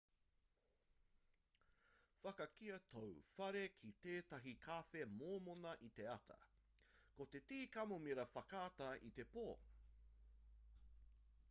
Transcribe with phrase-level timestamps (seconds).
[2.23, 3.09] whakakīia tōu
[3.41, 6.41] whare ki tētahi kawhe mōmona i te ata
[7.19, 9.49] ki te tī kamomira whakatā i te pō